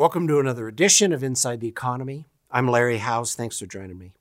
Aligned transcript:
Welcome 0.00 0.26
to 0.28 0.40
another 0.40 0.66
edition 0.66 1.12
of 1.12 1.22
Inside 1.22 1.60
the 1.60 1.68
Economy. 1.68 2.24
I'm 2.50 2.66
Larry 2.66 2.96
House. 2.96 3.34
Thanks 3.34 3.58
for 3.58 3.66
joining 3.66 3.98
me. 3.98 4.12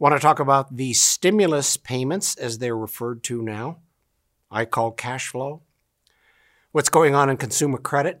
Want 0.00 0.16
to 0.16 0.18
talk 0.18 0.40
about 0.40 0.76
the 0.76 0.94
stimulus 0.94 1.76
payments 1.76 2.34
as 2.34 2.58
they're 2.58 2.76
referred 2.76 3.22
to 3.22 3.40
now. 3.40 3.78
I 4.50 4.64
call 4.64 4.90
cash 4.90 5.28
flow. 5.28 5.62
What's 6.72 6.88
going 6.88 7.14
on 7.14 7.30
in 7.30 7.36
consumer 7.36 7.78
credit? 7.78 8.20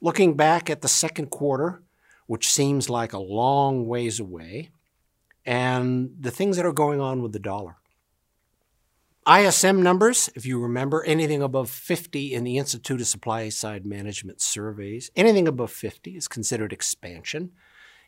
Looking 0.00 0.34
back 0.34 0.70
at 0.70 0.80
the 0.80 0.86
second 0.86 1.30
quarter, 1.30 1.82
which 2.28 2.48
seems 2.48 2.88
like 2.88 3.12
a 3.12 3.18
long 3.18 3.88
ways 3.88 4.20
away, 4.20 4.70
and 5.44 6.14
the 6.20 6.30
things 6.30 6.56
that 6.56 6.66
are 6.66 6.72
going 6.72 7.00
on 7.00 7.20
with 7.20 7.32
the 7.32 7.40
dollar. 7.40 7.78
ISM 9.28 9.82
numbers, 9.82 10.30
if 10.36 10.46
you 10.46 10.60
remember, 10.60 11.02
anything 11.02 11.42
above 11.42 11.68
50 11.68 12.32
in 12.32 12.44
the 12.44 12.58
Institute 12.58 13.00
of 13.00 13.08
Supply 13.08 13.48
Side 13.48 13.84
Management 13.84 14.40
surveys, 14.40 15.10
anything 15.16 15.48
above 15.48 15.72
50 15.72 16.16
is 16.16 16.28
considered 16.28 16.72
expansion. 16.72 17.50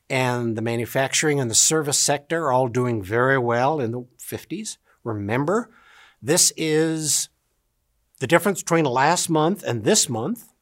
And 0.09 0.57
the 0.57 0.63
manufacturing 0.63 1.41
and 1.41 1.51
the 1.51 1.57
service 1.57 1.99
sector 1.99 2.45
are 2.45 2.53
all 2.53 2.69
doing 2.69 3.03
very 3.03 3.37
well 3.37 3.81
in 3.81 3.91
the 3.91 4.07
50s. 4.19 4.79
Remember, 5.03 5.71
this 6.23 6.53
is 6.57 7.29
the 8.21 8.29
difference 8.29 8.63
between 8.63 8.85
last 8.85 9.29
month 9.29 9.65
and 9.65 9.83
this 9.83 10.09
month. 10.09 10.53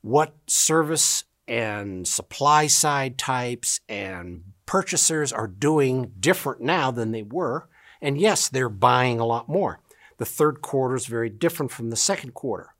What 0.00 0.34
service 0.46 1.24
and 1.46 2.08
supply 2.08 2.66
side 2.66 3.18
types 3.18 3.80
and 3.90 4.42
purchasers 4.64 5.32
are 5.34 5.46
doing 5.46 6.12
different 6.18 6.62
now 6.62 6.90
than 6.90 7.12
they 7.12 7.22
were 7.22 7.68
and 8.00 8.18
yes, 8.18 8.48
they're 8.48 8.68
buying 8.68 9.20
a 9.20 9.26
lot 9.26 9.48
more. 9.48 9.80
The 10.18 10.24
third 10.24 10.62
quarter 10.62 10.94
is 10.94 11.06
very 11.06 11.30
different 11.30 11.72
from 11.72 11.90
the 11.90 11.96
second 11.96 12.34
quarter. 12.34 12.74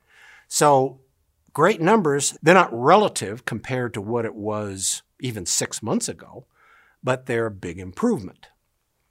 So, 0.47 1.01
great 1.53 1.81
numbers. 1.81 2.37
They're 2.41 2.53
not 2.53 2.69
relative 2.71 3.45
compared 3.45 3.93
to 3.93 4.01
what 4.01 4.25
it 4.25 4.35
was 4.35 5.03
even 5.19 5.45
six 5.45 5.83
months 5.83 6.07
ago, 6.07 6.45
but 7.03 7.25
they're 7.25 7.47
a 7.47 7.51
big 7.51 7.79
improvement. 7.79 8.47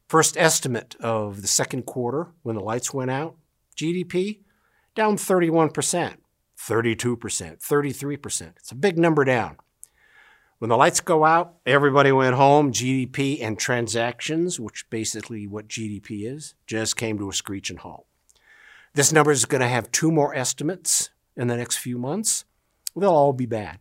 First 0.09 0.37
estimate 0.37 0.97
of 1.01 1.43
the 1.43 1.49
second 1.49 1.85
quarter 1.85 2.29
when 2.43 2.57
the 2.57 2.63
lights 2.63 2.95
went 2.95 3.11
out 3.11 3.37
GDP 3.77 4.41
down 4.95 5.17
31%, 5.17 5.73
32%, 5.73 6.17
33%. 6.59 8.53
It's 8.57 8.73
a 8.73 8.75
big 8.75 8.99
number 8.99 9.25
down. 9.25 9.57
When 10.59 10.71
the 10.71 10.77
lights 10.77 11.01
go 11.01 11.25
out, 11.25 11.57
everybody 11.67 12.13
went 12.13 12.35
home. 12.35 12.73
GDP 12.73 13.43
and 13.43 13.59
transactions, 13.59 14.59
which 14.59 14.89
basically 14.89 15.47
what 15.47 15.69
GDP 15.69 16.33
is, 16.33 16.55
just 16.67 16.97
came 16.97 17.19
to 17.19 17.29
a 17.29 17.35
screeching 17.35 17.77
halt. 17.77 18.07
This 18.95 19.13
number 19.13 19.31
is 19.31 19.45
going 19.45 19.61
to 19.61 19.69
have 19.69 19.93
two 19.93 20.11
more 20.11 20.35
estimates 20.35 21.11
in 21.37 21.49
the 21.49 21.57
next 21.57 21.77
few 21.77 21.99
months. 21.99 22.47
They'll 22.97 23.11
all 23.11 23.35
be 23.35 23.45
bad. 23.45 23.81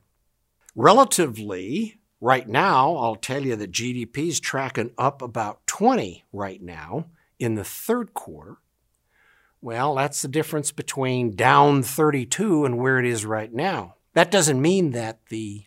Relatively, 0.76 2.02
right 2.20 2.46
now, 2.46 2.98
I'll 2.98 3.16
tell 3.16 3.46
you 3.46 3.56
that 3.56 3.72
GDP 3.72 4.28
is 4.28 4.42
tracking 4.42 4.92
up 4.98 5.22
about 5.22 5.66
20 5.68 6.26
right 6.34 6.62
now 6.62 7.06
in 7.40 7.56
the 7.56 7.64
third 7.64 8.14
quarter. 8.14 8.58
Well, 9.62 9.96
that's 9.96 10.22
the 10.22 10.28
difference 10.28 10.74
between 10.74 11.38
down 11.38 11.82
32 11.84 12.66
and 12.66 12.78
where 12.78 13.00
it 13.00 13.06
is 13.06 13.26
right 13.26 13.54
now. 13.54 13.96
That 14.14 14.30
doesn't 14.30 14.62
mean 14.62 14.92
that 14.92 15.26
the 15.30 15.64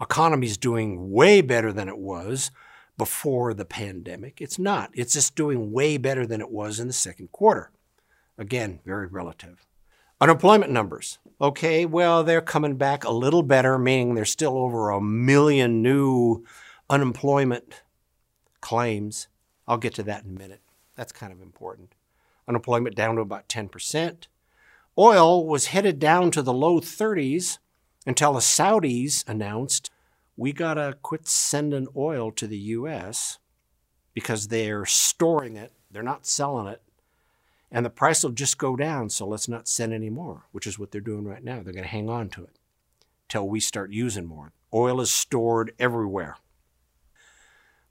economy 0.00 0.46
is 0.46 0.56
doing 0.56 1.10
way 1.10 1.40
better 1.40 1.72
than 1.72 1.88
it 1.88 1.98
was 1.98 2.50
before 2.96 3.54
the 3.54 3.64
pandemic. 3.64 4.40
It's 4.40 4.58
not. 4.58 4.90
It's 4.94 5.14
just 5.14 5.34
doing 5.34 5.72
way 5.72 5.96
better 5.96 6.26
than 6.26 6.40
it 6.40 6.50
was 6.50 6.80
in 6.80 6.86
the 6.86 6.92
second 6.92 7.32
quarter. 7.32 7.70
Again, 8.36 8.80
very 8.84 9.06
relative. 9.06 9.66
Unemployment 10.20 10.70
numbers. 10.70 11.18
Okay, 11.40 11.86
well, 11.86 12.22
they're 12.22 12.42
coming 12.42 12.76
back 12.76 13.04
a 13.04 13.10
little 13.10 13.42
better, 13.42 13.78
meaning 13.78 14.14
there's 14.14 14.30
still 14.30 14.58
over 14.58 14.90
a 14.90 15.00
million 15.00 15.82
new 15.82 16.44
unemployment 16.90 17.82
claims. 18.60 19.28
I'll 19.66 19.78
get 19.78 19.94
to 19.94 20.02
that 20.02 20.24
in 20.24 20.36
a 20.36 20.38
minute. 20.38 20.60
That's 20.94 21.12
kind 21.12 21.32
of 21.32 21.40
important. 21.40 21.94
Unemployment 22.46 22.96
down 22.96 23.14
to 23.14 23.22
about 23.22 23.48
10%. 23.48 24.26
Oil 24.98 25.46
was 25.46 25.66
headed 25.66 25.98
down 25.98 26.30
to 26.32 26.42
the 26.42 26.52
low 26.52 26.80
30s 26.80 27.58
until 28.06 28.32
the 28.32 28.40
Saudis 28.40 29.28
announced 29.28 29.90
we 30.36 30.52
got 30.52 30.74
to 30.74 30.96
quit 31.02 31.28
sending 31.28 31.86
oil 31.94 32.30
to 32.32 32.46
the 32.46 32.58
U.S. 32.58 33.38
because 34.14 34.48
they're 34.48 34.86
storing 34.86 35.56
it, 35.56 35.72
they're 35.90 36.02
not 36.02 36.26
selling 36.26 36.66
it, 36.66 36.82
and 37.70 37.84
the 37.84 37.90
price 37.90 38.22
will 38.22 38.30
just 38.30 38.58
go 38.58 38.74
down, 38.74 39.10
so 39.10 39.26
let's 39.26 39.48
not 39.48 39.68
send 39.68 39.92
any 39.92 40.10
more, 40.10 40.46
which 40.50 40.66
is 40.66 40.78
what 40.78 40.90
they're 40.90 41.00
doing 41.00 41.24
right 41.24 41.44
now. 41.44 41.62
They're 41.62 41.72
going 41.72 41.84
to 41.84 41.88
hang 41.90 42.08
on 42.08 42.28
to 42.30 42.44
it 42.44 42.58
till 43.28 43.48
we 43.48 43.60
start 43.60 43.92
using 43.92 44.26
more. 44.26 44.52
Oil 44.74 45.00
is 45.00 45.10
stored 45.10 45.72
everywhere. 45.78 46.36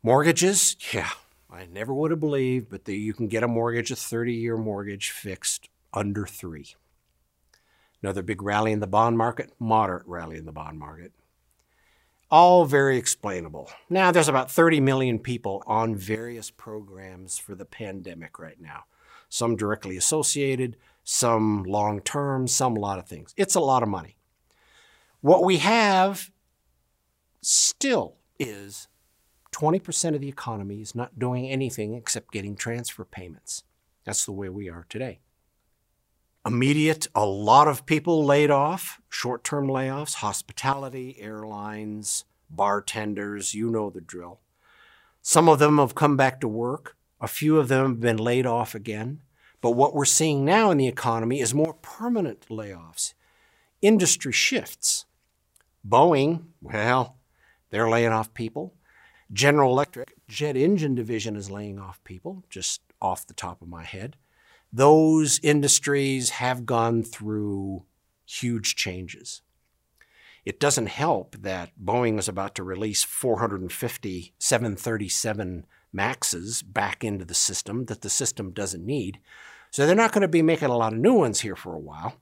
Mortgages, 0.01 0.75
yeah, 0.93 1.09
I 1.51 1.65
never 1.65 1.93
would 1.93 2.11
have 2.11 2.19
believed, 2.19 2.69
but 2.69 2.85
the, 2.85 2.95
you 2.95 3.13
can 3.13 3.27
get 3.27 3.43
a 3.43 3.47
mortgage, 3.47 3.91
a 3.91 3.95
30 3.95 4.33
year 4.33 4.57
mortgage 4.57 5.11
fixed 5.11 5.69
under 5.93 6.25
three. 6.25 6.75
Another 8.01 8.21
big 8.21 8.41
rally 8.41 8.71
in 8.71 8.79
the 8.79 8.87
bond 8.87 9.17
market, 9.17 9.51
moderate 9.59 10.07
rally 10.07 10.37
in 10.37 10.45
the 10.45 10.51
bond 10.51 10.79
market. 10.79 11.11
All 12.31 12.65
very 12.65 12.97
explainable. 12.97 13.69
Now, 13.89 14.11
there's 14.11 14.27
about 14.27 14.51
30 14.51 14.79
million 14.79 15.19
people 15.19 15.63
on 15.65 15.95
various 15.95 16.49
programs 16.51 17.37
for 17.37 17.55
the 17.55 17.65
pandemic 17.65 18.39
right 18.39 18.59
now. 18.59 18.83
Some 19.29 19.55
directly 19.55 19.97
associated, 19.97 20.77
some 21.03 21.63
long 21.63 22.01
term, 22.01 22.47
some 22.47 22.77
a 22.77 22.79
lot 22.79 22.99
of 22.99 23.07
things. 23.07 23.33
It's 23.35 23.55
a 23.55 23.59
lot 23.59 23.83
of 23.83 23.89
money. 23.89 24.15
What 25.21 25.43
we 25.43 25.57
have 25.57 26.31
still 27.41 28.15
is 28.39 28.87
20% 29.51 30.15
of 30.15 30.21
the 30.21 30.29
economy 30.29 30.81
is 30.81 30.95
not 30.95 31.19
doing 31.19 31.49
anything 31.49 31.95
except 31.95 32.31
getting 32.31 32.55
transfer 32.55 33.03
payments. 33.03 33.63
That's 34.05 34.25
the 34.25 34.31
way 34.31 34.49
we 34.49 34.69
are 34.69 34.85
today 34.87 35.19
immediate, 36.49 37.07
a 37.13 37.25
lot 37.25 37.67
of 37.67 37.85
people 37.85 38.25
laid 38.25 38.49
off, 38.49 38.99
short 39.07 39.43
term 39.43 39.67
layoffs, 39.67 40.15
hospitality, 40.15 41.15
airlines, 41.19 42.25
bartenders, 42.49 43.53
you 43.53 43.69
know 43.69 43.91
the 43.91 44.01
drill. 44.01 44.39
Some 45.21 45.47
of 45.47 45.59
them 45.59 45.77
have 45.77 45.93
come 45.93 46.17
back 46.17 46.41
to 46.41 46.47
work, 46.47 46.97
a 47.21 47.27
few 47.27 47.59
of 47.59 47.67
them 47.67 47.85
have 47.85 47.99
been 47.99 48.17
laid 48.17 48.47
off 48.47 48.73
again. 48.73 49.21
But 49.61 49.71
what 49.71 49.93
we're 49.93 50.05
seeing 50.05 50.43
now 50.43 50.71
in 50.71 50.79
the 50.79 50.87
economy 50.87 51.39
is 51.39 51.53
more 51.53 51.73
permanent 51.73 52.47
layoffs, 52.49 53.13
industry 53.81 54.31
shifts. 54.31 55.05
Boeing, 55.87 56.45
well, 56.61 57.17
they're 57.69 57.89
laying 57.89 58.11
off 58.11 58.33
people. 58.33 58.73
General 59.31 59.71
Electric, 59.71 60.15
jet 60.27 60.57
engine 60.57 60.95
division 60.95 61.35
is 61.35 61.51
laying 61.51 61.77
off 61.77 62.03
people, 62.03 62.43
just 62.49 62.81
off 62.99 63.27
the 63.27 63.35
top 63.35 63.61
of 63.61 63.67
my 63.67 63.83
head 63.83 64.15
those 64.71 65.39
industries 65.41 66.31
have 66.31 66.65
gone 66.65 67.03
through 67.03 67.83
huge 68.25 68.75
changes. 68.75 69.41
It 70.45 70.59
doesn't 70.59 70.87
help 70.87 71.35
that 71.41 71.71
Boeing 71.83 72.17
is 72.17 72.27
about 72.27 72.55
to 72.55 72.63
release 72.63 73.03
450 73.03 74.33
737 74.37 75.65
Maxes 75.91 76.61
back 76.61 77.03
into 77.03 77.25
the 77.25 77.33
system 77.33 77.85
that 77.85 78.01
the 78.01 78.09
system 78.09 78.51
doesn't 78.51 78.85
need. 78.85 79.19
So 79.71 79.85
they're 79.85 79.95
not 79.95 80.11
going 80.11 80.21
to 80.21 80.27
be 80.27 80.41
making 80.41 80.69
a 80.69 80.77
lot 80.77 80.93
of 80.93 80.99
new 80.99 81.13
ones 81.13 81.41
here 81.41 81.55
for 81.55 81.73
a 81.73 81.79
while. 81.79 82.15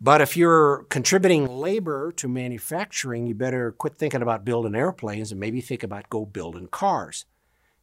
But 0.00 0.20
if 0.20 0.36
you're 0.36 0.84
contributing 0.90 1.46
labor 1.46 2.12
to 2.12 2.28
manufacturing, 2.28 3.26
you 3.26 3.34
better 3.34 3.72
quit 3.72 3.96
thinking 3.96 4.22
about 4.22 4.44
building 4.44 4.74
airplanes 4.74 5.30
and 5.30 5.40
maybe 5.40 5.60
think 5.60 5.82
about 5.82 6.10
go 6.10 6.24
building 6.24 6.68
cars. 6.68 7.24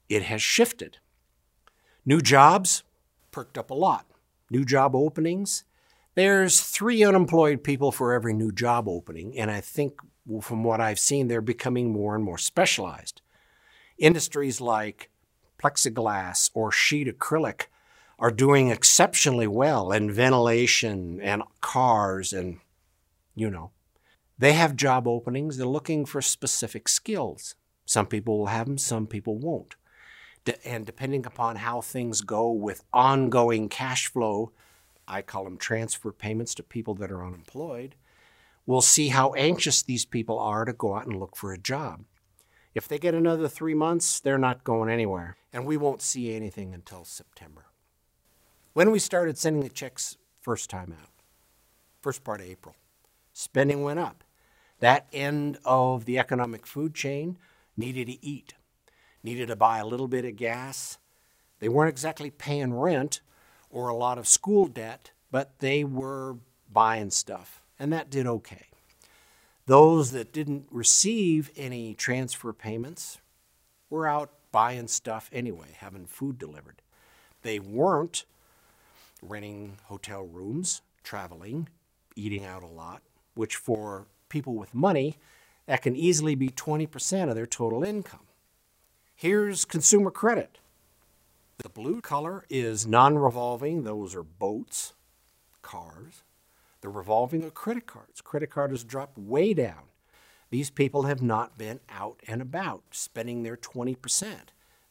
It 0.10 0.24
has 0.24 0.42
shifted. 0.42 0.98
New 2.06 2.22
jobs, 2.22 2.84
perked 3.32 3.58
up 3.58 3.72
a 3.72 3.76
lot. 3.76 4.06
New 4.50 4.66
job 4.66 4.96
openings. 4.96 5.64
There's 6.16 6.60
three 6.60 7.04
unemployed 7.04 7.64
people 7.64 7.92
for 7.92 8.14
every 8.14 8.34
new 8.34 8.52
job 8.52 8.88
opening, 8.88 9.38
and 9.38 9.50
I 9.50 9.62
think 9.62 9.94
from 10.42 10.64
what 10.64 10.82
I've 10.82 11.00
seen, 11.00 11.28
they're 11.28 11.42
becoming 11.42 11.92
more 11.92 12.16
and 12.16 12.24
more 12.24 12.38
specialized. 12.38 13.22
Industries 13.98 14.60
like 14.60 15.10
plexiglass 15.58 16.52
or 16.54 16.72
sheet 16.72 17.08
acrylic 17.08 17.68
are 18.20 18.32
doing 18.32 18.70
exceptionally 18.70 19.48
well, 19.48 19.92
and 19.92 20.12
ventilation 20.12 21.20
and 21.22 21.44
cars, 21.62 22.34
and 22.34 22.60
you 23.36 23.50
know. 23.50 23.72
They 24.38 24.54
have 24.54 24.76
job 24.76 25.08
openings, 25.08 25.58
they're 25.58 25.68
looking 25.68 26.06
for 26.06 26.22
specific 26.22 26.90
skills. 26.90 27.56
Some 27.86 28.08
people 28.08 28.40
will 28.40 28.48
have 28.48 28.66
them, 28.66 28.78
some 28.78 29.08
people 29.08 29.38
won't 29.38 29.76
and 30.66 30.86
depending 30.86 31.26
upon 31.26 31.58
how 31.58 31.82
things 31.82 32.22
go 32.22 32.52
with 32.52 32.84
ongoing 32.92 33.70
cash 33.70 34.08
flow, 34.08 34.52
I 35.08 35.22
call 35.22 35.44
them 35.44 35.58
transfer 35.58 36.12
payments 36.12 36.56
to 36.56 36.64
people 36.64 36.96
that 36.96 37.12
are 37.12 37.26
unemployed, 37.26 37.96
we'll 38.66 38.82
see 38.82 39.10
how 39.10 39.34
anxious 39.34 39.82
these 39.82 40.06
people 40.06 40.40
are 40.40 40.66
to 40.66 40.74
go 40.74 40.96
out 40.96 41.06
and 41.06 41.20
look 41.20 41.36
for 41.36 41.52
a 41.52 41.58
job. 41.58 42.06
If 42.74 42.88
they 42.88 42.98
get 42.98 43.14
another 43.14 43.48
three 43.48 43.74
months, 43.74 44.20
they're 44.20 44.38
not 44.38 44.64
going 44.64 44.90
anywhere, 44.90 45.36
and 45.52 45.66
we 45.66 45.78
won't 45.78 46.02
see 46.02 46.34
anything 46.34 46.74
until 46.74 47.04
September. 47.04 47.66
When 48.74 48.92
we 48.92 49.00
started 49.00 49.38
sending 49.38 49.64
the 49.64 49.70
checks 49.70 50.16
first 50.40 50.70
time 50.70 50.96
out, 50.98 51.10
first 52.02 52.24
part 52.24 52.40
of 52.40 52.48
April, 52.48 52.76
spending 53.34 53.84
went 53.84 54.00
up. 54.00 54.24
That 54.80 55.08
end 55.12 55.60
of 55.66 56.06
the 56.06 56.18
economic 56.18 56.66
food 56.66 56.96
chain 56.96 57.38
needed 57.76 58.08
to 58.08 58.26
eat, 58.26 58.54
needed 59.24 59.48
to 59.48 59.56
buy 59.56 59.80
a 59.80 59.86
little 59.86 60.08
bit 60.08 60.26
of 60.26 60.36
gas. 60.36 60.98
They 61.60 61.70
weren't 61.70 61.90
exactly 61.90 62.30
paying 62.30 62.74
rent 62.74 63.22
or 63.70 63.88
a 63.88 63.96
lot 63.96 64.18
of 64.18 64.28
school 64.28 64.68
debt, 64.68 65.12
but 65.32 65.60
they 65.60 65.84
were 65.84 66.38
buying 66.72 67.10
stuff, 67.10 67.62
and 67.80 67.92
that 67.94 68.10
did 68.10 68.28
okay. 68.28 68.68
Those 69.66 70.12
that 70.12 70.34
didn't 70.34 70.66
receive 70.72 71.52
any 71.56 71.94
transfer 71.94 72.52
payments 72.52 73.20
were 73.90 74.08
out 74.08 74.32
buying 74.52 74.88
stuff 74.88 75.30
anyway, 75.32 75.76
having 75.78 76.06
food 76.06 76.38
delivered. 76.38 76.82
They 77.42 77.60
weren't 77.60 78.26
renting 79.22 79.78
hotel 79.86 80.24
rooms, 80.24 80.82
traveling, 81.04 81.70
eating 82.16 82.44
out 82.44 82.64
a 82.64 82.68
lot, 82.68 83.02
which 83.36 83.56
for 83.56 84.08
people 84.30 84.56
with 84.56 84.74
money, 84.74 85.18
that 85.68 85.82
can 85.82 85.96
easily 85.96 86.36
be 86.36 86.50
20% 86.50 87.30
of 87.30 87.36
their 87.36 87.46
total 87.46 87.84
income. 87.84 88.22
Here's 89.22 89.66
consumer 89.66 90.10
credit. 90.10 90.58
The 91.60 91.70
blue 91.70 92.02
color 92.02 92.44
is 92.50 92.88
non 92.88 93.20
revolving, 93.20 93.84
those 93.84 94.16
are 94.16 94.24
boats, 94.24 94.94
cars. 95.62 96.24
The 96.82 96.90
revolving 96.90 97.44
are 97.44 97.52
credit 97.52 97.86
cards. 97.86 98.20
Credit 98.20 98.50
card 98.50 98.72
has 98.72 98.84
dropped 98.84 99.20
way 99.20 99.54
down. 99.54 99.84
These 100.50 100.72
people 100.72 101.04
have 101.04 101.22
not 101.22 101.56
been 101.56 101.82
out 101.88 102.20
and 102.28 102.42
about 102.42 102.82
spending 102.90 103.44
their 103.44 103.56
20%. 103.56 104.38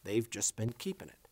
They've 0.05 0.31
just 0.31 0.55
been 0.55 0.75
keeping 0.79 1.09
it. 1.09 1.27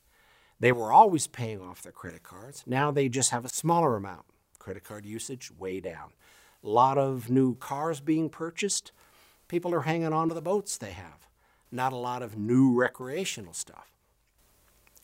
They 0.59 0.73
were 0.73 0.91
always 0.91 1.29
paying 1.29 1.61
off 1.61 1.83
their 1.83 1.93
credit 1.93 2.25
cards. 2.25 2.65
Now 2.67 2.91
they 2.91 3.09
just 3.09 3.31
have 3.31 3.45
a 3.45 3.49
smaller 3.49 3.95
amount. 3.95 4.27
Credit 4.59 4.83
card 4.83 5.07
usage 5.07 5.53
way 5.57 5.79
down. 5.79 6.15
A 6.65 6.69
lot 6.69 6.99
of 6.99 7.31
new 7.31 7.55
cars 7.55 8.01
being 8.01 8.29
purchased. 8.29 8.91
People 9.47 9.73
are 9.73 9.83
hanging 9.83 10.13
on 10.13 10.29
to 10.31 10.35
the 10.35 10.43
boats 10.43 10.77
they 10.77 10.91
have. 10.91 11.28
Not 11.71 11.93
a 11.93 11.97
lot 11.97 12.23
of 12.23 12.37
new 12.37 12.73
recreational 12.75 13.53
stuff. 13.53 13.91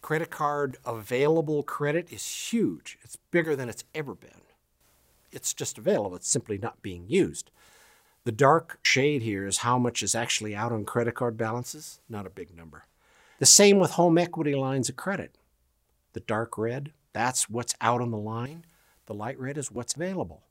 Credit 0.00 0.30
card 0.30 0.76
available 0.84 1.62
credit 1.62 2.12
is 2.12 2.26
huge. 2.52 2.98
It's 3.02 3.16
bigger 3.30 3.56
than 3.56 3.68
it's 3.68 3.84
ever 3.94 4.14
been. 4.14 4.42
It's 5.32 5.52
just 5.52 5.78
available, 5.78 6.16
it's 6.16 6.30
simply 6.30 6.58
not 6.58 6.82
being 6.82 7.06
used. 7.08 7.50
The 8.24 8.32
dark 8.32 8.78
shade 8.82 9.22
here 9.22 9.46
is 9.46 9.58
how 9.58 9.78
much 9.78 10.02
is 10.02 10.14
actually 10.14 10.54
out 10.54 10.72
on 10.72 10.84
credit 10.84 11.14
card 11.14 11.36
balances, 11.36 12.00
not 12.08 12.26
a 12.26 12.30
big 12.30 12.56
number. 12.56 12.84
The 13.38 13.46
same 13.46 13.78
with 13.78 13.92
home 13.92 14.16
equity 14.16 14.54
lines 14.54 14.88
of 14.88 14.96
credit. 14.96 15.36
The 16.12 16.20
dark 16.20 16.56
red, 16.56 16.92
that's 17.12 17.50
what's 17.50 17.74
out 17.80 18.00
on 18.00 18.10
the 18.10 18.18
line. 18.18 18.64
The 19.06 19.14
light 19.14 19.38
red 19.38 19.58
is 19.58 19.70
what's 19.70 19.94
available. 19.94 20.42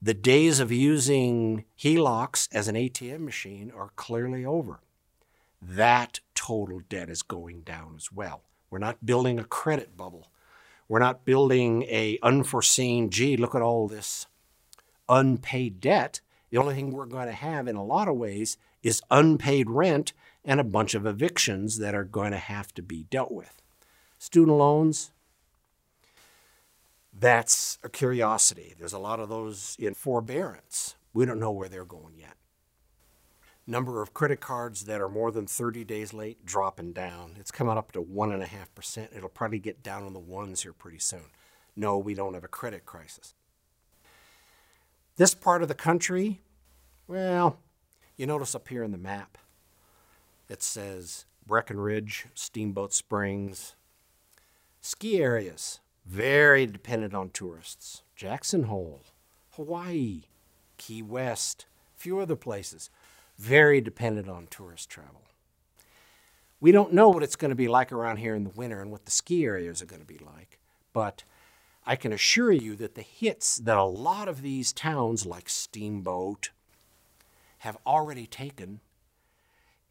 The 0.00 0.14
days 0.14 0.60
of 0.60 0.70
using 0.70 1.64
HELOCs 1.78 2.48
as 2.52 2.68
an 2.68 2.76
ATM 2.76 3.20
machine 3.20 3.72
are 3.74 3.90
clearly 3.96 4.44
over. 4.44 4.80
That 5.60 6.20
total 6.34 6.80
debt 6.88 7.10
is 7.10 7.22
going 7.22 7.62
down 7.62 7.94
as 7.96 8.12
well. 8.12 8.42
We're 8.70 8.78
not 8.78 9.04
building 9.04 9.38
a 9.38 9.44
credit 9.44 9.96
bubble. 9.96 10.30
We're 10.88 10.98
not 10.98 11.24
building 11.24 11.82
a 11.84 12.18
unforeseen, 12.22 13.10
gee, 13.10 13.36
look 13.36 13.54
at 13.54 13.62
all 13.62 13.88
this 13.88 14.26
unpaid 15.08 15.80
debt. 15.80 16.20
The 16.50 16.58
only 16.58 16.74
thing 16.74 16.92
we're 16.92 17.06
going 17.06 17.26
to 17.26 17.32
have 17.32 17.68
in 17.68 17.76
a 17.76 17.84
lot 17.84 18.08
of 18.08 18.16
ways 18.16 18.56
is 18.82 19.02
unpaid 19.10 19.68
rent 19.68 20.12
and 20.44 20.60
a 20.60 20.64
bunch 20.64 20.94
of 20.94 21.06
evictions 21.06 21.78
that 21.78 21.94
are 21.94 22.04
going 22.04 22.30
to 22.30 22.38
have 22.38 22.72
to 22.74 22.82
be 22.82 23.04
dealt 23.04 23.32
with. 23.32 23.60
Student 24.18 24.56
loans, 24.56 25.10
that's 27.12 27.78
a 27.82 27.88
curiosity. 27.88 28.74
There's 28.78 28.92
a 28.92 28.98
lot 28.98 29.20
of 29.20 29.28
those 29.28 29.76
in 29.78 29.94
forbearance. 29.94 30.94
We 31.12 31.26
don't 31.26 31.40
know 31.40 31.50
where 31.50 31.68
they're 31.68 31.84
going 31.84 32.14
yet. 32.16 32.34
Number 33.70 34.00
of 34.00 34.14
credit 34.14 34.40
cards 34.40 34.86
that 34.86 35.02
are 35.02 35.10
more 35.10 35.30
than 35.30 35.46
30 35.46 35.84
days 35.84 36.14
late 36.14 36.46
dropping 36.46 36.94
down. 36.94 37.36
It's 37.38 37.50
coming 37.50 37.76
up 37.76 37.92
to 37.92 38.00
1.5%. 38.00 39.14
It'll 39.14 39.28
probably 39.28 39.58
get 39.58 39.82
down 39.82 40.04
on 40.04 40.14
the 40.14 40.18
ones 40.18 40.62
here 40.62 40.72
pretty 40.72 41.00
soon. 41.00 41.26
No, 41.76 41.98
we 41.98 42.14
don't 42.14 42.32
have 42.32 42.44
a 42.44 42.48
credit 42.48 42.86
crisis. 42.86 43.34
This 45.16 45.34
part 45.34 45.60
of 45.60 45.68
the 45.68 45.74
country, 45.74 46.40
well, 47.06 47.58
you 48.16 48.26
notice 48.26 48.54
up 48.54 48.68
here 48.68 48.82
in 48.82 48.90
the 48.90 48.96
map, 48.96 49.36
it 50.48 50.62
says 50.62 51.26
Breckenridge, 51.46 52.24
Steamboat 52.32 52.94
Springs, 52.94 53.74
ski 54.80 55.20
areas, 55.20 55.80
very 56.06 56.64
dependent 56.64 57.12
on 57.12 57.28
tourists. 57.28 58.02
Jackson 58.16 58.62
Hole, 58.62 59.02
Hawaii, 59.56 60.22
Key 60.78 61.02
West, 61.02 61.66
a 61.94 62.00
few 62.00 62.18
other 62.18 62.34
places 62.34 62.88
very 63.38 63.80
dependent 63.80 64.28
on 64.28 64.46
tourist 64.48 64.90
travel. 64.90 65.22
We 66.60 66.72
don't 66.72 66.92
know 66.92 67.08
what 67.08 67.22
it's 67.22 67.36
going 67.36 67.50
to 67.50 67.54
be 67.54 67.68
like 67.68 67.92
around 67.92 68.16
here 68.16 68.34
in 68.34 68.44
the 68.44 68.50
winter 68.50 68.80
and 68.80 68.90
what 68.90 69.04
the 69.04 69.12
ski 69.12 69.44
areas 69.44 69.80
are 69.80 69.86
going 69.86 70.02
to 70.02 70.06
be 70.06 70.18
like, 70.18 70.58
but 70.92 71.22
I 71.86 71.96
can 71.96 72.12
assure 72.12 72.52
you 72.52 72.74
that 72.76 72.96
the 72.96 73.02
hits 73.02 73.56
that 73.56 73.76
a 73.76 73.84
lot 73.84 74.28
of 74.28 74.42
these 74.42 74.72
towns, 74.72 75.24
like 75.24 75.48
Steamboat, 75.48 76.50
have 77.58 77.78
already 77.86 78.26
taken 78.26 78.80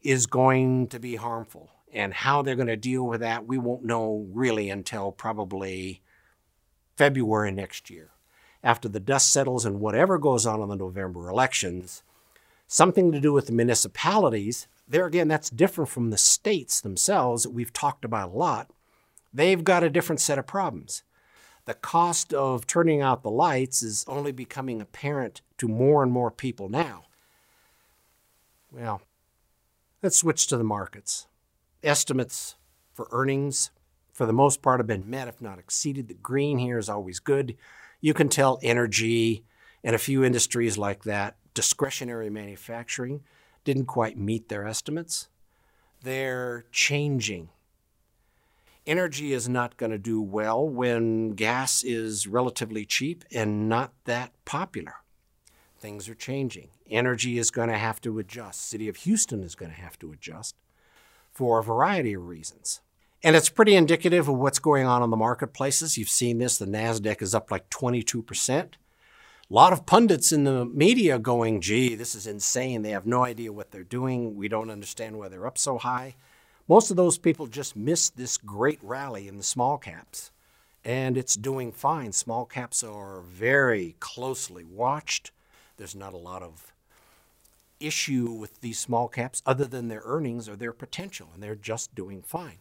is 0.02 0.26
going 0.26 0.88
to 0.88 1.00
be 1.00 1.16
harmful. 1.16 1.70
And 1.92 2.12
how 2.12 2.42
they're 2.42 2.54
going 2.54 2.68
to 2.68 2.76
deal 2.76 3.04
with 3.04 3.20
that, 3.20 3.46
we 3.46 3.58
won't 3.58 3.84
know 3.84 4.28
really 4.32 4.68
until 4.68 5.10
probably 5.10 6.02
February 6.96 7.50
next 7.50 7.88
year. 7.88 8.10
After 8.62 8.88
the 8.88 9.00
dust 9.00 9.32
settles 9.32 9.64
and 9.64 9.80
whatever 9.80 10.18
goes 10.18 10.44
on 10.44 10.60
in 10.60 10.68
the 10.68 10.76
November 10.76 11.28
elections, 11.28 12.02
something 12.68 13.10
to 13.10 13.18
do 13.18 13.32
with 13.32 13.46
the 13.46 13.52
municipalities. 13.52 14.68
There 14.86 15.06
again, 15.06 15.26
that's 15.26 15.50
different 15.50 15.90
from 15.90 16.10
the 16.10 16.18
states 16.18 16.80
themselves 16.80 17.42
that 17.42 17.50
we've 17.50 17.72
talked 17.72 18.04
about 18.04 18.30
a 18.30 18.36
lot. 18.36 18.70
They've 19.34 19.64
got 19.64 19.82
a 19.82 19.90
different 19.90 20.20
set 20.20 20.38
of 20.38 20.46
problems. 20.46 21.02
The 21.64 21.74
cost 21.74 22.32
of 22.32 22.66
turning 22.66 23.02
out 23.02 23.22
the 23.22 23.30
lights 23.30 23.82
is 23.82 24.04
only 24.06 24.32
becoming 24.32 24.80
apparent 24.80 25.42
to 25.58 25.68
more 25.68 26.02
and 26.02 26.12
more 26.12 26.30
people 26.30 26.68
now. 26.68 27.04
Well, 28.70 29.02
let's 30.02 30.16
switch 30.16 30.46
to 30.46 30.56
the 30.56 30.64
markets. 30.64 31.26
Estimates 31.82 32.56
for 32.94 33.08
earnings, 33.12 33.70
for 34.12 34.26
the 34.26 34.32
most 34.32 34.62
part, 34.62 34.80
have 34.80 34.86
been 34.86 35.08
met, 35.08 35.28
if 35.28 35.42
not 35.42 35.58
exceeded. 35.58 36.08
The 36.08 36.14
green 36.14 36.58
here 36.58 36.78
is 36.78 36.88
always 36.88 37.18
good. 37.18 37.56
You 38.00 38.14
can 38.14 38.28
tell 38.28 38.58
energy 38.62 39.44
and 39.84 39.94
a 39.94 39.98
few 39.98 40.24
industries 40.24 40.76
like 40.76 41.04
that 41.04 41.36
discretionary 41.58 42.30
manufacturing 42.30 43.20
didn't 43.64 43.86
quite 43.86 44.16
meet 44.16 44.48
their 44.48 44.64
estimates. 44.64 45.26
They're 46.04 46.66
changing. 46.70 47.48
Energy 48.86 49.32
is 49.32 49.48
not 49.48 49.76
going 49.76 49.90
to 49.90 49.98
do 49.98 50.22
well 50.22 50.68
when 50.68 51.30
gas 51.30 51.82
is 51.82 52.28
relatively 52.28 52.84
cheap 52.84 53.24
and 53.34 53.68
not 53.68 53.92
that 54.04 54.30
popular. 54.44 54.94
Things 55.80 56.08
are 56.08 56.14
changing. 56.14 56.68
Energy 56.88 57.38
is 57.38 57.50
going 57.50 57.70
to 57.70 57.76
have 57.76 58.00
to 58.02 58.20
adjust. 58.20 58.60
City 58.60 58.88
of 58.88 58.94
Houston 58.98 59.42
is 59.42 59.56
going 59.56 59.72
to 59.72 59.80
have 59.80 59.98
to 59.98 60.12
adjust 60.12 60.54
for 61.32 61.58
a 61.58 61.64
variety 61.64 62.12
of 62.12 62.28
reasons. 62.28 62.82
And 63.24 63.34
it's 63.34 63.48
pretty 63.48 63.74
indicative 63.74 64.28
of 64.28 64.36
what's 64.36 64.60
going 64.60 64.86
on 64.86 65.02
in 65.02 65.10
the 65.10 65.16
marketplaces. 65.16 65.98
You've 65.98 66.08
seen 66.08 66.38
this. 66.38 66.56
The 66.56 66.66
NASDAQ 66.66 67.20
is 67.20 67.34
up 67.34 67.50
like 67.50 67.68
22%. 67.68 68.74
A 69.50 69.54
lot 69.54 69.72
of 69.72 69.86
pundits 69.86 70.30
in 70.30 70.44
the 70.44 70.66
media 70.66 71.18
going, 71.18 71.62
gee, 71.62 71.94
this 71.94 72.14
is 72.14 72.26
insane. 72.26 72.82
They 72.82 72.90
have 72.90 73.06
no 73.06 73.24
idea 73.24 73.50
what 73.50 73.70
they're 73.70 73.82
doing. 73.82 74.36
We 74.36 74.46
don't 74.46 74.68
understand 74.68 75.18
why 75.18 75.28
they're 75.28 75.46
up 75.46 75.56
so 75.56 75.78
high. 75.78 76.16
Most 76.68 76.90
of 76.90 76.98
those 76.98 77.16
people 77.16 77.46
just 77.46 77.74
missed 77.74 78.18
this 78.18 78.36
great 78.36 78.78
rally 78.82 79.26
in 79.26 79.38
the 79.38 79.42
small 79.42 79.78
caps. 79.78 80.32
And 80.84 81.16
it's 81.16 81.34
doing 81.34 81.72
fine. 81.72 82.12
Small 82.12 82.44
caps 82.44 82.84
are 82.84 83.22
very 83.22 83.96
closely 84.00 84.64
watched. 84.64 85.30
There's 85.78 85.96
not 85.96 86.12
a 86.12 86.18
lot 86.18 86.42
of 86.42 86.74
issue 87.80 88.30
with 88.30 88.60
these 88.60 88.78
small 88.78 89.08
caps 89.08 89.40
other 89.46 89.64
than 89.64 89.88
their 89.88 90.02
earnings 90.04 90.46
or 90.46 90.56
their 90.56 90.74
potential, 90.74 91.30
and 91.32 91.42
they're 91.42 91.54
just 91.54 91.94
doing 91.94 92.20
fine. 92.20 92.58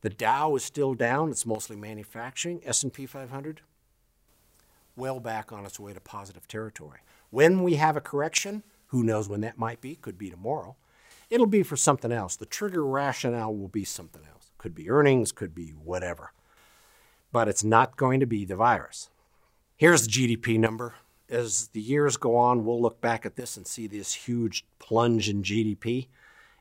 The 0.00 0.10
Dow 0.10 0.56
is 0.56 0.64
still 0.64 0.94
down. 0.94 1.30
It's 1.30 1.46
mostly 1.46 1.76
manufacturing. 1.76 2.62
S&P 2.64 3.06
500 3.06 3.60
well 4.96 5.20
back 5.20 5.52
on 5.52 5.64
its 5.64 5.80
way 5.80 5.92
to 5.92 6.00
positive 6.00 6.46
territory. 6.46 7.00
When 7.30 7.62
we 7.62 7.74
have 7.74 7.96
a 7.96 8.00
correction, 8.00 8.62
who 8.88 9.02
knows 9.02 9.28
when 9.28 9.40
that 9.40 9.58
might 9.58 9.80
be, 9.80 9.96
could 9.96 10.18
be 10.18 10.30
tomorrow, 10.30 10.76
it'll 11.30 11.46
be 11.46 11.62
for 11.62 11.76
something 11.76 12.12
else. 12.12 12.36
The 12.36 12.46
trigger 12.46 12.84
rationale 12.86 13.54
will 13.54 13.68
be 13.68 13.84
something 13.84 14.22
else. 14.30 14.52
Could 14.58 14.74
be 14.74 14.88
earnings, 14.88 15.32
could 15.32 15.54
be 15.54 15.70
whatever. 15.70 16.32
But 17.32 17.48
it's 17.48 17.64
not 17.64 17.96
going 17.96 18.20
to 18.20 18.26
be 18.26 18.44
the 18.44 18.56
virus. 18.56 19.10
Here's 19.76 20.06
the 20.06 20.12
GDP 20.12 20.58
number. 20.58 20.94
As 21.28 21.68
the 21.68 21.80
years 21.80 22.16
go 22.16 22.36
on, 22.36 22.64
we'll 22.64 22.80
look 22.80 23.00
back 23.00 23.26
at 23.26 23.34
this 23.34 23.56
and 23.56 23.66
see 23.66 23.86
this 23.86 24.14
huge 24.14 24.64
plunge 24.78 25.28
in 25.28 25.42
GDP. 25.42 26.06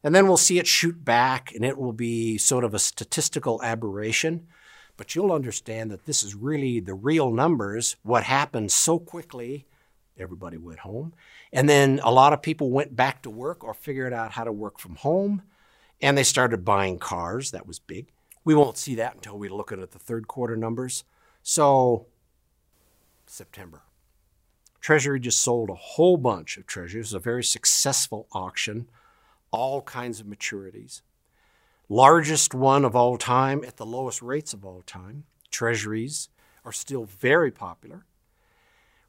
And 0.04 0.16
then 0.16 0.28
we'll 0.28 0.38
see 0.38 0.58
it 0.58 0.68
shoot 0.68 1.06
back, 1.06 1.54
and 1.54 1.64
it 1.64 1.78
will 1.78 1.94
be 1.94 2.38
sort 2.38 2.64
of 2.64 2.74
a 2.74 2.80
statistical 2.80 3.62
aberration 3.62 4.48
but 4.98 5.16
you'll 5.16 5.32
understand 5.32 5.92
that 5.92 6.06
this 6.06 6.24
is 6.24 6.36
really 6.36 6.80
the 6.80 6.94
real 6.94 7.32
numbers, 7.32 7.96
what 8.04 8.24
happened 8.24 8.72
so 8.72 9.00
quickly 9.00 9.66
Everybody 10.18 10.58
went 10.58 10.80
home. 10.80 11.14
And 11.52 11.68
then 11.68 12.00
a 12.04 12.12
lot 12.12 12.34
of 12.34 12.42
people 12.42 12.70
went 12.70 12.96
back 12.96 13.24
to 13.24 13.30
work 13.30 13.64
or 13.64 13.74
figured 13.74 14.14
out 14.14 14.32
how 14.32 14.44
to 14.44 14.52
work 14.52 14.80
from 14.80 14.96
home. 14.96 15.42
And 16.02 16.18
they 16.18 16.24
started 16.24 16.66
buying 16.66 17.00
cars. 17.00 17.52
That 17.52 17.66
was 17.66 17.80
big. 17.80 18.08
We 18.46 18.54
won't 18.54 18.78
see 18.78 18.96
that 18.96 19.16
until 19.16 19.38
we're 19.38 19.54
looking 19.54 19.82
at 19.82 19.92
the 19.92 20.00
third 20.00 20.28
quarter 20.28 20.56
numbers. 20.56 21.04
So, 21.42 22.08
September. 23.26 23.82
Treasury 24.82 25.20
just 25.20 25.42
sold 25.42 25.70
a 25.70 25.76
whole 25.76 26.18
bunch 26.18 26.58
of 26.58 26.68
treasuries. 26.68 27.14
A 27.14 27.20
very 27.20 27.44
successful 27.44 28.28
auction, 28.34 28.90
all 29.50 29.82
kinds 29.82 30.20
of 30.20 30.28
maturities. 30.28 31.02
Largest 31.90 32.54
one 32.54 32.86
of 32.86 32.96
all 32.96 33.18
time 33.18 33.64
at 33.66 33.78
the 33.78 33.86
lowest 33.86 34.22
rates 34.22 34.54
of 34.54 34.66
all 34.66 34.82
time. 34.84 35.26
Treasuries 35.52 36.30
are 36.64 36.72
still 36.72 37.04
very 37.04 37.52
popular. 37.52 38.06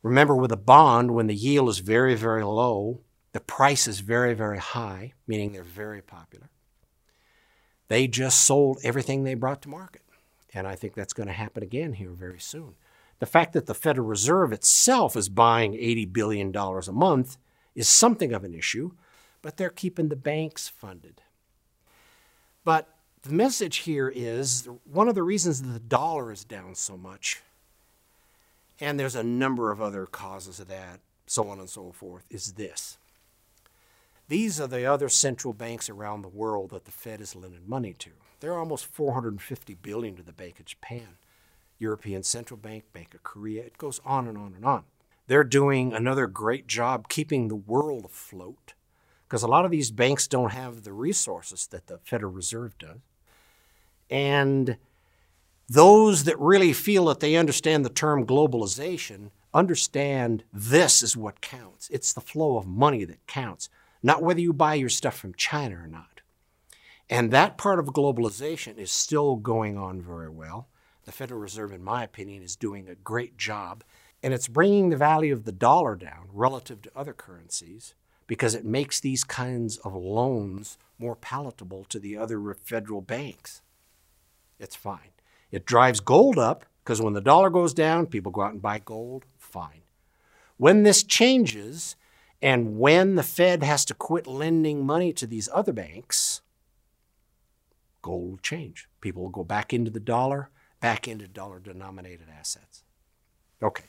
Remember, 0.03 0.37
with 0.37 0.53
a 0.53 0.57
bond, 0.57 1.13
when 1.13 1.29
the 1.29 1.35
yield 1.35 1.69
is 1.69 1.79
very, 1.79 2.15
very 2.15 2.45
low, 2.45 3.01
the 3.33 3.41
price 3.41 3.89
is 3.89 4.01
very, 4.01 4.35
very 4.35 4.59
high, 4.59 5.13
meaning 5.27 5.53
they're 5.53 5.63
very 5.63 6.03
popular. 6.03 6.51
They 7.89 8.07
just 8.07 8.47
sold 8.47 8.79
everything 8.83 9.25
they 9.25 9.35
brought 9.35 9.63
to 9.63 9.69
market. 9.69 10.03
And 10.53 10.67
I 10.67 10.77
think 10.77 10.95
that's 10.95 11.13
going 11.13 11.27
to 11.27 11.33
happen 11.33 11.63
again 11.63 11.95
here 11.95 12.11
very 12.11 12.39
soon. 12.39 12.75
The 13.19 13.27
fact 13.27 13.53
that 13.55 13.67
the 13.67 13.75
Federal 13.75 14.07
Reserve 14.07 14.53
itself 14.53 15.17
is 15.17 15.29
buying 15.29 15.73
$80 15.73 16.13
billion 16.13 16.55
a 16.57 16.93
month 16.93 17.39
is 17.75 17.89
something 17.89 18.33
of 18.33 18.45
an 18.45 18.55
issue, 18.55 18.93
but 19.43 19.57
they're 19.57 19.71
keeping 19.71 20.09
the 20.09 20.17
banks 20.17 20.69
funded. 20.69 21.23
But 22.65 22.89
the 23.23 23.33
message 23.33 23.79
here 23.79 24.13
is 24.15 24.69
one 24.85 25.09
of 25.09 25.15
the 25.15 25.23
reasons 25.23 25.63
the 25.63 25.79
dollar 25.79 26.33
is 26.33 26.45
down 26.45 26.75
so 26.75 26.97
much 26.97 27.43
and 28.81 28.99
there's 28.99 29.15
a 29.15 29.23
number 29.23 29.71
of 29.71 29.81
other 29.81 30.07
causes 30.07 30.59
of 30.59 30.69
that, 30.69 31.01
so 31.27 31.49
on 31.49 31.61
and 31.61 31.69
so 31.69 31.93
forth, 31.93 32.25
is 32.31 32.55
this. 32.55 32.99
These 34.29 34.61
are 34.61 34.67
the 34.67 34.87
other 34.87 35.09
central 35.09 35.53
banks 35.53 35.89
around 35.89 36.23
the 36.23 36.29
world 36.29 36.71
that 36.71 36.87
the 36.87 36.91
Fed 36.91 37.21
is 37.21 37.37
lending 37.37 37.69
money 37.69 37.93
to. 37.99 38.11
There 38.41 38.53
are 38.53 38.59
almost 38.59 38.87
450 38.87 39.75
billion 39.75 40.17
to 40.17 40.23
the 40.23 40.33
Bank 40.33 40.59
of 40.59 40.67
Japan, 40.67 41.19
European 41.79 42.23
Central 42.23 42.57
Bank, 42.57 42.85
Bank 42.93 43.15
of 43.15 43.23
Korea. 43.23 43.63
It 43.65 43.79
goes 43.79 44.01
on 44.05 44.27
and 44.27 44.39
on 44.39 44.55
and 44.55 44.65
on. 44.65 44.85
They're 45.27 45.45
doing 45.45 45.93
another 45.93 46.27
great 46.27 46.67
job 46.67 47.09
keeping 47.09 47.49
the 47.49 47.55
world 47.55 48.07
afloat 48.07 48.75
because 49.35 49.43
a 49.43 49.49
lot 49.49 49.65
of 49.65 49.73
these 49.73 49.91
banks 49.91 50.29
don't 50.29 50.53
have 50.53 50.85
the 50.85 50.93
resources 50.93 51.67
that 51.67 51.89
the 51.89 51.99
Federal 52.05 52.31
Reserve 52.31 52.79
does. 52.79 53.01
And 54.09 54.77
those 55.69 56.23
that 56.23 56.39
really 56.39 56.73
feel 56.73 57.07
that 57.07 57.19
they 57.19 57.35
understand 57.35 57.85
the 57.85 57.91
term 57.91 58.27
globalization 58.27 59.33
understand 59.53 60.45
this 60.53 61.03
is 61.03 61.17
what 61.17 61.41
counts. 61.41 61.89
It's 61.91 62.13
the 62.13 62.21
flow 62.21 62.57
of 62.57 62.69
money 62.69 63.05
that 63.07 63.27
counts, 63.27 63.69
not 64.05 64.23
whether 64.23 64.39
you 64.39 64.53
buy 64.53 64.75
your 64.75 64.89
stuff 64.89 65.17
from 65.17 65.35
China 65.35 65.83
or 65.83 65.89
not. 65.89 66.21
And 67.11 67.33
that 67.33 67.59
part 67.59 67.81
of 67.81 67.87
globalization 67.87 68.79
is 68.79 68.93
still 68.93 69.35
going 69.35 69.77
on 69.77 70.01
very 70.01 70.31
well. 70.31 70.69
The 71.07 71.11
Federal 71.11 71.41
Reserve, 71.41 71.73
in 71.73 71.83
my 71.83 72.05
opinion, 72.05 72.45
is 72.45 72.55
doing 72.55 72.89
a 72.89 72.95
great 72.95 73.37
job. 73.37 73.83
And 74.23 74.33
it's 74.33 74.47
bringing 74.47 74.91
the 74.91 74.97
value 74.97 75.33
of 75.33 75.43
the 75.43 75.51
dollar 75.51 75.97
down 75.97 76.29
relative 76.33 76.83
to 76.83 76.93
other 76.95 77.13
currencies 77.13 77.95
because 78.27 78.55
it 78.55 78.65
makes 78.65 79.01
these 79.01 79.25
kinds 79.25 79.77
of 79.79 79.95
loans 79.95 80.79
more 80.99 81.17
palatable 81.17 81.85
to 81.85 81.99
the 81.99 82.17
other 82.17 82.55
federal 82.63 83.01
banks. 83.01 83.63
It's 84.59 84.77
fine. 84.77 85.13
It 85.51 85.67
drives 85.67 86.01
gold 86.01 86.39
up 86.39 86.65
because 86.83 87.01
when 87.01 87.15
the 87.15 87.21
dollar 87.21 87.51
goes 87.51 87.75
down, 87.75 88.07
people 88.07 88.33
go 88.33 88.43
out 88.43 88.53
and 88.53 88.63
buy 88.63 88.79
gold. 88.79 89.25
Fine. 89.39 89.83
When 90.57 90.83
this 90.83 91.03
changes 91.03 91.97
and 92.41 92.79
when 92.79 93.15
the 93.15 93.23
Fed 93.23 93.63
has 93.63 93.85
to 93.87 93.95
quit 93.95 94.27
lending 94.27 94.85
money 94.85 95.13
to 95.15 95.27
these 95.27 95.49
other 95.53 95.73
banks, 95.73 96.43
gold 98.03 98.31
will 98.31 98.39
change. 98.39 98.89
People 99.01 99.23
will 99.23 99.31
go 99.31 99.45
back 99.45 99.73
into 99.73 99.91
the 99.91 100.01
dollar, 100.01 100.51
back 100.81 101.09
into 101.09 101.27
dollar 101.27 101.59
denominated 101.59 102.29
assets. 102.29 102.85
Okay. 103.63 103.85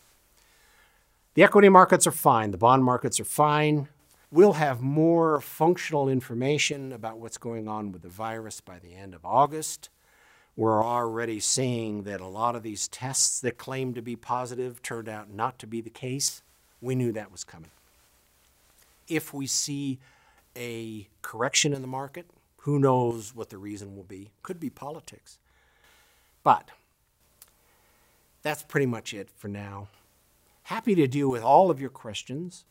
The 1.34 1.44
equity 1.44 1.70
markets 1.70 2.08
are 2.08 2.12
fine. 2.12 2.52
The 2.52 2.58
bond 2.58 2.84
markets 2.86 3.20
are 3.20 3.26
fine. 3.26 3.90
We'll 4.36 4.54
have 4.54 4.82
more 4.82 5.42
functional 5.42 6.10
information 6.10 6.92
about 6.92 7.20
what's 7.20 7.38
going 7.38 7.68
on 7.68 7.92
with 7.92 8.04
the 8.04 8.10
virus 8.10 8.62
by 8.62 8.80
the 8.80 8.94
end 8.94 9.16
of 9.16 9.26
August 9.26 9.90
we're 10.56 10.84
already 10.84 11.40
seeing 11.40 12.04
that 12.04 12.22
a 12.22 12.28
lot 12.28 12.56
of 12.56 12.64
these 12.64 12.88
tests 12.88 13.42
that 13.42 13.58
claim 13.58 13.94
to 13.94 14.02
be 14.02 14.16
positive 14.16 14.82
turned 14.82 15.10
out 15.10 15.30
not 15.30 15.60
to 15.60 15.68
be 15.68 15.82
the 15.82 15.90
case. 15.90 16.42
We 16.82 16.96
knew 16.96 17.12
that 17.12 17.32
was 17.32 17.44
coming. 17.44 17.72
If 19.08 19.34
we 19.34 19.48
see 19.48 20.00
a 20.56 21.08
correction 21.22 21.74
in 21.74 21.82
the 21.82 21.88
market, 21.88 22.28
who 22.60 22.80
knows 22.80 23.36
what 23.36 23.50
the 23.50 23.58
reason 23.58 23.96
will 23.96 24.04
be? 24.04 24.32
Could 24.44 24.60
be 24.60 24.70
politics. 24.70 25.40
But 26.42 26.70
that's 28.42 28.64
pretty 28.64 28.86
much 28.86 29.14
it 29.14 29.30
for 29.36 29.50
now. 29.50 29.90
Happy 30.64 30.96
to 30.96 31.06
deal 31.06 31.30
with 31.30 31.44
all 31.44 31.70
of 31.70 31.82
your 31.82 31.90
questions. 31.90 32.64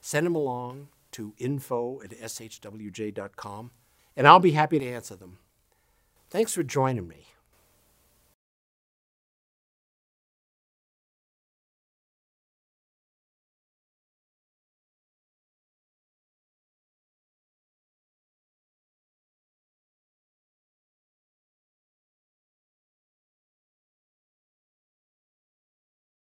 Send 0.00 0.26
them 0.26 0.34
along 0.34 0.88
to 1.12 1.34
info 1.38 2.00
at 2.02 2.10
shwj.com, 2.10 3.70
and 4.16 4.28
I'll 4.28 4.40
be 4.40 4.52
happy 4.52 4.78
to 4.78 4.86
answer 4.86 5.16
them. 5.16 5.38
Thanks 6.30 6.54
for 6.54 6.62
joining 6.62 7.08
me. 7.08 7.31